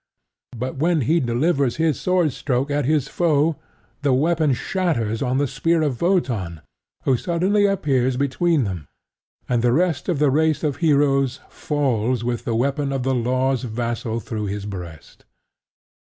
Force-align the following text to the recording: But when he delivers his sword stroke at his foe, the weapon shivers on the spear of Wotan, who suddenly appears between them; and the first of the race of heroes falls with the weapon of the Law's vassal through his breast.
But 0.57 0.77
when 0.77 1.01
he 1.01 1.19
delivers 1.19 1.75
his 1.75 2.01
sword 2.01 2.33
stroke 2.33 2.71
at 2.71 2.85
his 2.85 3.07
foe, 3.07 3.57
the 4.01 4.13
weapon 4.13 4.51
shivers 4.51 5.21
on 5.21 5.37
the 5.37 5.45
spear 5.45 5.83
of 5.83 6.01
Wotan, 6.01 6.61
who 7.03 7.15
suddenly 7.17 7.67
appears 7.67 8.17
between 8.17 8.63
them; 8.63 8.87
and 9.47 9.61
the 9.61 9.69
first 9.69 10.09
of 10.09 10.17
the 10.17 10.31
race 10.31 10.63
of 10.63 10.77
heroes 10.77 11.39
falls 11.49 12.23
with 12.23 12.45
the 12.45 12.55
weapon 12.55 12.91
of 12.91 13.03
the 13.03 13.13
Law's 13.13 13.61
vassal 13.61 14.19
through 14.19 14.47
his 14.47 14.65
breast. 14.65 15.23